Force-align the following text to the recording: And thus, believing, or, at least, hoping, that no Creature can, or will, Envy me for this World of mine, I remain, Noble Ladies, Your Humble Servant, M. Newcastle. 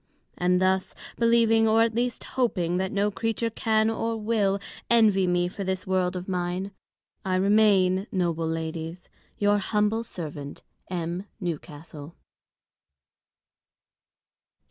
And 0.35 0.59
thus, 0.59 0.95
believing, 1.19 1.67
or, 1.67 1.83
at 1.83 1.93
least, 1.93 2.23
hoping, 2.23 2.77
that 2.77 2.91
no 2.91 3.11
Creature 3.11 3.51
can, 3.51 3.87
or 3.87 4.17
will, 4.19 4.59
Envy 4.89 5.27
me 5.27 5.47
for 5.47 5.63
this 5.63 5.85
World 5.85 6.15
of 6.15 6.27
mine, 6.27 6.71
I 7.23 7.35
remain, 7.35 8.07
Noble 8.11 8.47
Ladies, 8.47 9.09
Your 9.37 9.59
Humble 9.59 10.03
Servant, 10.03 10.63
M. 10.89 11.25
Newcastle. 11.39 12.15